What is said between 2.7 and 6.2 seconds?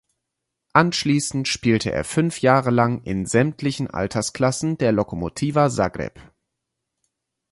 lang in sämtlichen Altersklassen der Lokomotiva Zagreb.